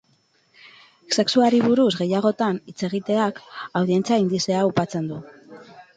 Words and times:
Sexuari 1.23 1.59
buruz 1.65 1.91
gehiagotan 1.99 2.59
hitz 2.71 2.77
egiteak, 2.89 3.43
audientzia 3.81 4.19
indizea 4.25 4.65
aupatzen 4.65 5.13
du. 5.13 5.21